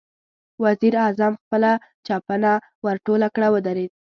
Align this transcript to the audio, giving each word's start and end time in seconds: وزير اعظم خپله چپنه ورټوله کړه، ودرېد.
وزير 0.63 0.93
اعظم 1.05 1.33
خپله 1.41 1.71
چپنه 2.05 2.51
ورټوله 2.85 3.27
کړه، 3.35 3.47
ودرېد. 3.51 3.91